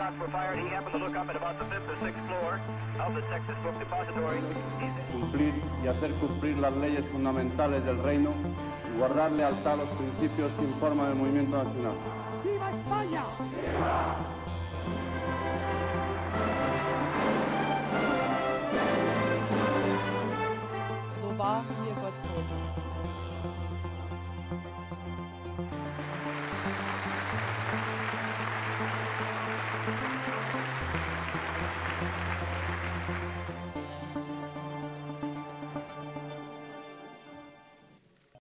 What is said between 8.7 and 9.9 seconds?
y guardar lealtad a los